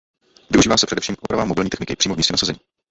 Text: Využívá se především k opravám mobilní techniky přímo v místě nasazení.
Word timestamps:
Využívá 0.49 0.77
se 0.77 0.85
především 0.85 1.15
k 1.15 1.23
opravám 1.23 1.47
mobilní 1.47 1.69
techniky 1.69 1.95
přímo 1.95 2.13
v 2.13 2.17
místě 2.17 2.33
nasazení. 2.33 2.59